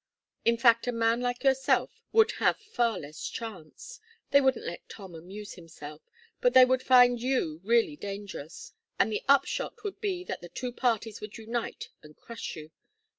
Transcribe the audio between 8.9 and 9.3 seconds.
and the